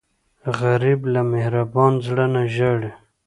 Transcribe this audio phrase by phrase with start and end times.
[0.59, 2.91] غریب له مهربان زړه نه ژاړي